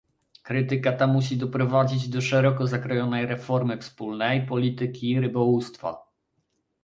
[0.43, 6.03] Krytyka ta musi doprowadzić do szeroko zakrojonej reformy wspólnej polityki rybołówstwa